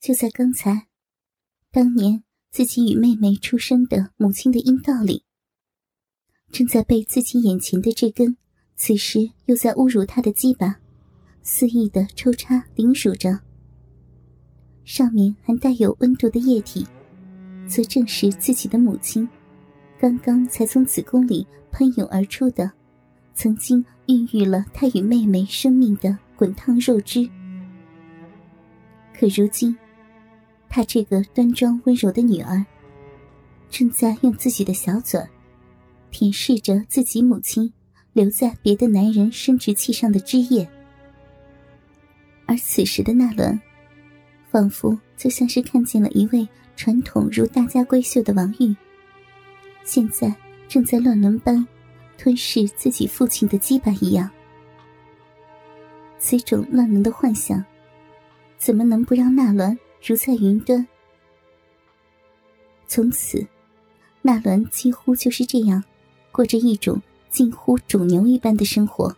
[0.00, 0.86] 就在刚才，
[1.70, 5.24] 当年自己与妹妹出生的母亲的阴道里，
[6.50, 8.38] 正在被自己眼前的这根，
[8.76, 10.80] 此时又在侮辱她的鸡巴，
[11.42, 13.40] 肆意的抽插凌辱着。
[14.86, 16.86] 上面还带有温度的液体，
[17.68, 19.28] 则正是自己的母亲，
[19.98, 22.72] 刚刚才从子宫里喷涌而出的，
[23.34, 27.28] 曾经孕育了她与妹妹生命的滚烫肉汁。
[29.12, 29.76] 可如今。
[30.70, 32.64] 她这个端庄温柔的女儿，
[33.68, 35.20] 正在用自己的小嘴
[36.12, 37.70] 舔舐着自己母亲
[38.12, 40.66] 留在别的男人生殖器上的汁液，
[42.46, 43.60] 而此时的纳伦，
[44.48, 48.74] 仿佛就像是看见了一位传统如大家闺秀的王玉，
[49.82, 50.32] 现在
[50.68, 51.66] 正在乱伦般
[52.16, 54.30] 吞噬自己父亲的鸡巴一样。
[56.20, 57.64] 此种乱伦的幻想，
[58.56, 59.76] 怎么能不让纳伦？
[60.02, 60.86] 如在云端。
[62.86, 63.46] 从此，
[64.22, 65.84] 纳伦几乎就是这样，
[66.32, 69.14] 过着一种近乎种牛一般的生活。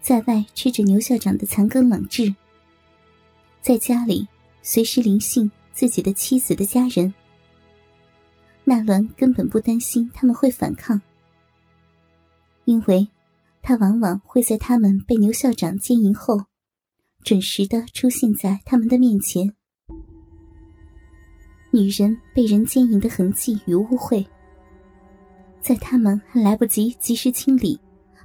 [0.00, 2.34] 在外吃着牛校长的残羹冷炙，
[3.60, 4.26] 在家里
[4.62, 7.14] 随时临幸自己的妻子的家人。
[8.64, 11.00] 纳伦根本不担心他们会反抗，
[12.64, 13.08] 因为
[13.62, 16.44] 他往往会在他们被牛校长奸淫后。
[17.22, 19.54] 准时的出现在他们的面前。
[21.70, 24.26] 女人被人奸淫的痕迹与污秽，
[25.60, 27.78] 在他们还来不及及时清理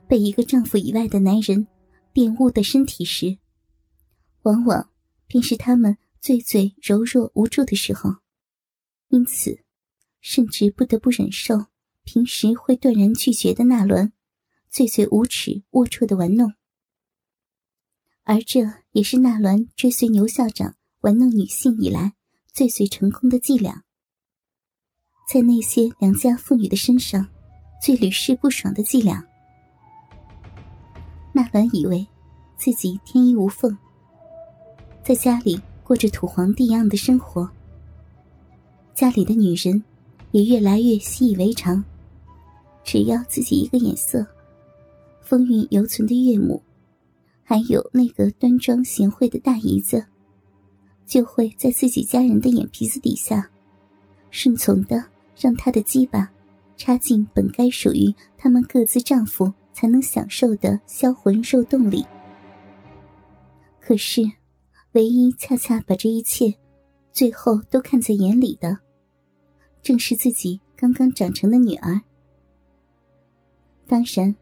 [0.08, 1.68] 被一个丈夫以外的男人
[2.14, 3.38] 玷污的身体时，
[4.44, 4.90] 往往
[5.28, 8.16] 便是他们最最柔弱无助的时候。
[9.10, 9.60] 因此，
[10.22, 11.66] 甚至不得不忍受
[12.04, 14.14] 平时会断然拒绝的纳伦
[14.70, 16.54] 最最无耻龌龊的玩弄。
[18.26, 18.62] 而这
[18.94, 22.14] 也是纳兰追随牛校长玩弄女性以来
[22.54, 23.84] 最最成功的伎俩，
[25.30, 27.28] 在那些良家妇女的身上
[27.84, 29.22] 最屡试不爽的伎俩。
[31.34, 32.08] 纳兰以为
[32.56, 33.78] 自己天衣无缝，
[35.04, 37.50] 在家里过着土皇帝一样的生活，
[38.96, 39.84] 家里的女人
[40.32, 41.84] 也越来越习以为常，
[42.86, 44.26] 只要自己一个眼色，
[45.22, 46.64] 风韵犹存的岳母。
[47.44, 50.06] 还有那个端庄贤惠的大姨子，
[51.06, 53.50] 就会在自己家人的眼皮子底下，
[54.32, 55.04] 顺从的
[55.38, 56.32] 让她的鸡巴
[56.78, 62.06] 插进本该属于他们各自丈夫才能享受的销魂肉洞里。
[63.80, 64.22] 可是，
[64.94, 66.54] 唯一恰恰把这一切
[67.12, 68.80] 最后都看在眼里的，
[69.82, 72.00] 正是自己刚刚长成的女儿。
[73.86, 74.34] 当然，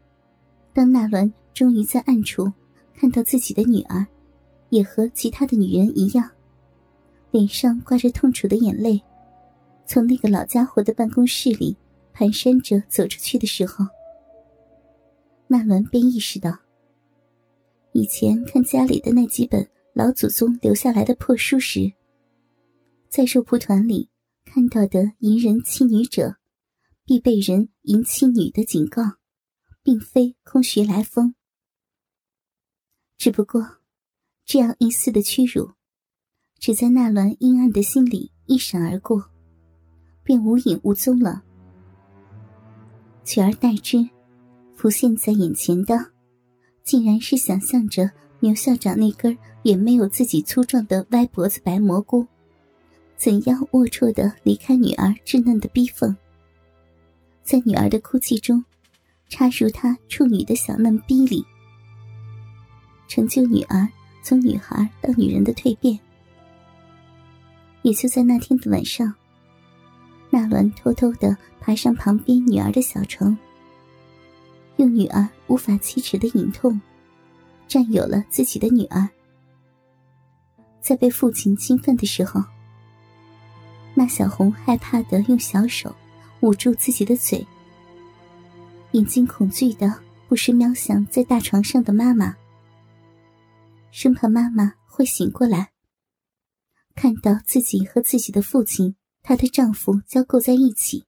[0.72, 2.50] 当纳伦终于在暗处。
[2.94, 4.06] 看到自己的女儿，
[4.70, 6.30] 也和其他的女人一样，
[7.30, 9.02] 脸上挂着痛楚的眼泪，
[9.86, 11.76] 从那个老家伙的办公室里
[12.14, 13.84] 蹒跚着走出去的时候，
[15.48, 16.58] 纳伦便意识到，
[17.92, 21.92] 以前看家里的那几本老祖宗留下来的破书时，
[23.08, 24.08] 在肉蒲团里
[24.44, 26.36] 看到的淫人妻女者
[27.04, 29.02] 必被人淫妻女的警告，
[29.82, 31.34] 并非空穴来风。
[33.22, 33.64] 只不过，
[34.44, 35.70] 这样一丝的屈辱，
[36.58, 39.24] 只在纳兰阴暗的心里一闪而过，
[40.24, 41.40] 便无影无踪了。
[43.22, 44.04] 取而代之，
[44.74, 45.96] 浮现在眼前的，
[46.82, 48.10] 竟然是想象着
[48.40, 52.26] 牛校长那根也没有自己粗壮的歪脖子白蘑菇，
[53.16, 56.16] 怎样龌龊的离开女儿稚嫩的逼缝，
[57.44, 58.64] 在女儿的哭泣中，
[59.28, 61.44] 插入他处女的小嫩逼里。
[63.14, 63.86] 成就女儿
[64.22, 66.00] 从女孩到女人的蜕变。
[67.82, 69.12] 也就在那天的晚上，
[70.30, 73.36] 纳伦偷偷的爬上旁边女儿的小床，
[74.78, 76.80] 用女儿无法启齿的隐痛，
[77.68, 79.06] 占有了自己的女儿。
[80.80, 82.42] 在被父亲侵犯的时候，
[83.92, 85.94] 那小红害怕的用小手
[86.40, 87.46] 捂住自己的嘴，
[88.92, 89.92] 眼睛恐惧的
[90.28, 92.34] 不时瞄向在大床上的妈妈。
[93.92, 95.72] 生怕妈妈会醒过来，
[96.94, 101.04] 看到自己和自己的父亲、她的丈夫交媾在一起。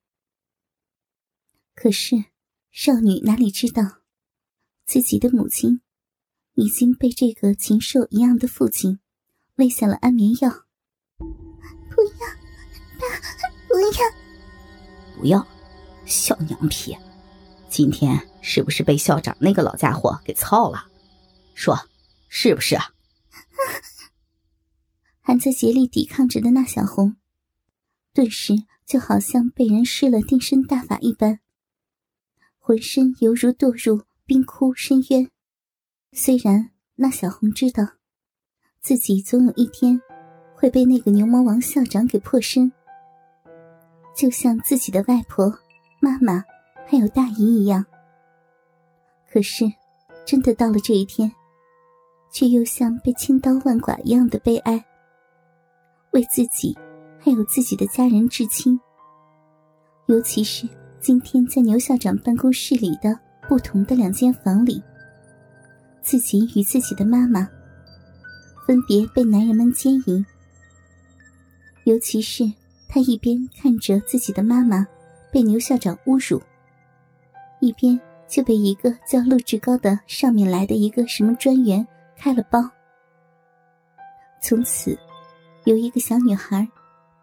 [1.74, 2.26] 可是，
[2.70, 4.02] 少女哪里知道，
[4.84, 5.80] 自己的母亲
[6.56, 9.00] 已经被这个禽兽一样的父亲
[9.56, 10.50] 喂下了安眠药。
[11.18, 12.28] 不要，
[13.00, 13.06] 爸，
[13.66, 13.98] 不要，
[15.16, 15.46] 不要，
[16.04, 16.94] 小娘皮，
[17.70, 20.86] 今天是不是被校长那个老家伙给操了？
[21.54, 21.74] 说。
[22.36, 22.86] 是不是啊？
[25.22, 27.14] 还在竭力抵抗着的那小红，
[28.12, 28.54] 顿时
[28.84, 31.38] 就好像被人施了定身大法一般，
[32.58, 35.30] 浑身犹如堕入冰窟深渊。
[36.10, 37.84] 虽然那小红知道，
[38.80, 40.02] 自己总有一天
[40.56, 42.72] 会被那个牛魔王校长给破身，
[44.16, 45.56] 就像自己的外婆、
[46.00, 46.42] 妈妈
[46.84, 47.86] 还有大姨一样。
[49.30, 49.72] 可是，
[50.26, 51.32] 真的到了这一天，
[52.34, 54.84] 却又像被千刀万剐一样的悲哀。
[56.10, 56.76] 为自己
[57.20, 58.78] 还有自己的家人至亲，
[60.06, 60.68] 尤其是
[61.00, 63.16] 今天在牛校长办公室里的
[63.48, 64.82] 不同的两间房里。
[66.02, 67.48] 自己与自己的妈妈
[68.66, 70.26] 分别被男人们奸淫，
[71.84, 72.44] 尤其是
[72.88, 74.86] 他一边看着自己的妈妈
[75.32, 76.42] 被牛校长侮辱，
[77.60, 77.98] 一边
[78.28, 81.86] 就被一个叫陆志高的上面来的一个什么专员
[82.16, 82.68] 开了包。
[84.40, 84.98] 从此，
[85.64, 86.68] 由一个小女孩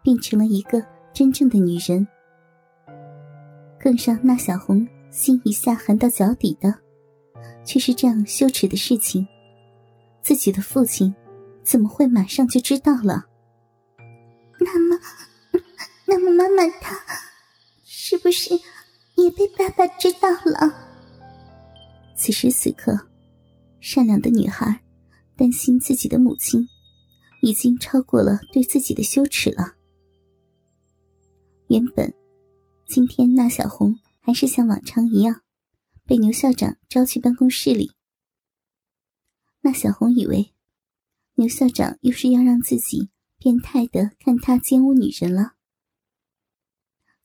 [0.02, 2.06] 变成了一个真正的女人，
[3.78, 6.74] 更让那小红心一下寒到脚底的。
[7.64, 9.24] 却是这样羞耻的事情，
[10.20, 11.14] 自己的父亲
[11.62, 13.24] 怎么会马上就知道了？
[14.58, 14.98] 那么，
[16.06, 16.98] 那么妈妈她
[17.84, 18.52] 是不是
[19.14, 20.74] 也被爸爸知道了？
[22.16, 22.98] 此时此刻，
[23.82, 24.80] 善良的女孩
[25.36, 26.68] 担心自己的母亲
[27.42, 29.74] 已经超过了对自己的羞耻了。
[31.66, 32.14] 原本，
[32.86, 35.42] 今天那小红还是像往常一样。
[36.04, 37.92] 被牛校长招去办公室里，
[39.62, 40.52] 那小红以为
[41.34, 45.54] 牛校长又是要让自己变态的看他奸污女人了。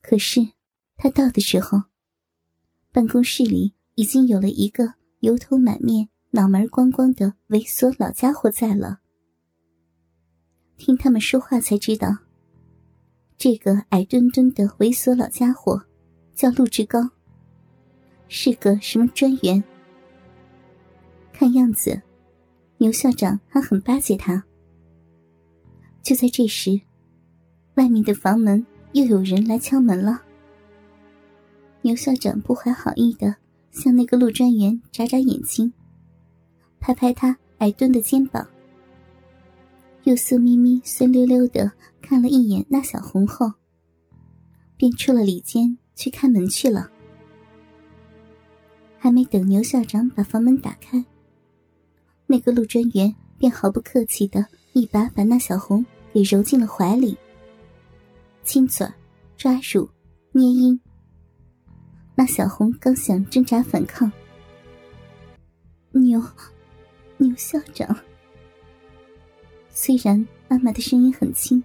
[0.01, 0.53] 可是
[0.95, 1.83] 他到的时候，
[2.91, 8.99] 办公室里已经有了一个油头满面、脑门光光的猥琐老家伙在了。
[10.77, 12.15] 听他们说话才知道，
[13.39, 15.83] 这个矮墩墩的猥琐老家伙
[16.35, 17.09] 叫陆志高。
[18.27, 19.63] 是个什么专员？
[21.33, 21.99] 看样子，
[22.77, 24.43] 牛校长还很巴结他。
[26.03, 26.79] 就在这时，
[27.77, 30.21] 外面的房门又有人来敲门了。
[31.81, 33.37] 牛校长不怀好意的
[33.71, 35.73] 向那个陆专员眨眨眼睛，
[36.87, 38.47] 拍拍他矮墩的肩膀，
[40.05, 41.69] 又色眯眯、酸溜溜的
[42.01, 43.51] 看了一眼那小红后，
[44.77, 46.89] 便出了里间去开门去了。
[48.97, 51.03] 还没等牛校长把房门打开，
[52.25, 57.17] 那个陆专员便毫不客气的一把把那小红给揉进了怀里，
[58.43, 58.87] 亲嘴、
[59.35, 59.89] 抓乳、
[60.31, 60.79] 捏阴。
[62.15, 64.09] 那小红刚想挣扎反抗，
[65.91, 66.23] 牛，
[67.17, 67.95] 牛校长。
[69.69, 71.63] 虽然妈妈的声音很轻，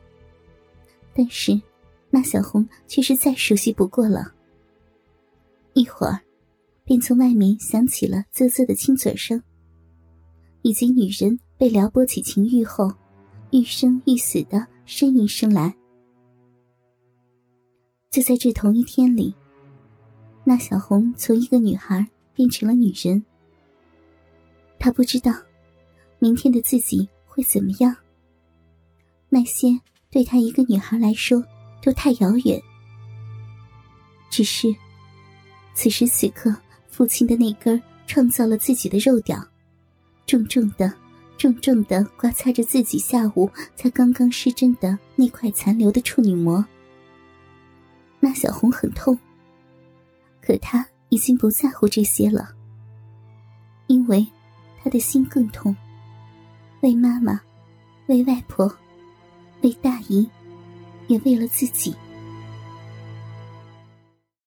[1.15, 1.61] 但是
[2.11, 4.33] 那小红却是再熟悉不过了。
[5.75, 6.21] 一会儿。
[6.85, 9.41] 便从外面响起了啧啧的亲嘴声，
[10.63, 12.93] 以及女人被撩拨起情欲后
[13.53, 15.73] 欲生欲死的呻吟声来。
[18.11, 19.33] 就在这同一天里，
[20.43, 23.25] 那小红从一个女孩变成了女人。
[24.83, 25.33] 他不知道，
[26.19, 27.95] 明天的自己会怎么样。
[29.29, 29.69] 那些
[30.11, 31.41] 对她一个女孩来说
[31.81, 32.61] 都太遥远。
[34.29, 34.75] 只是，
[35.73, 36.53] 此时此刻。
[36.89, 39.43] 父亲的那根创造了自己的肉屌，
[40.27, 40.93] 重重的、
[41.39, 46.63] 重重的刮擦着自己下午才刚刚失真的那块残留的处女膜。
[48.21, 49.19] 那小红很痛，
[50.43, 52.51] 可她已经不在乎这些了，
[53.87, 54.27] 因为
[54.83, 55.75] 他的心更痛。
[56.81, 57.41] 为妈妈，
[58.07, 58.71] 为外婆，
[59.63, 60.29] 为大姨，
[61.07, 61.95] 也为了自己。